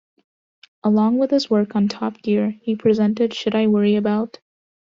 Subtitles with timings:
[0.83, 4.39] Along with his work on "Top Gear", he presented "Should I Worry About...?